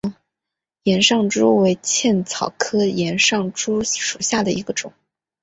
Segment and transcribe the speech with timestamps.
[0.81, 4.91] 岩上珠为茜草科岩上珠属下的一个种。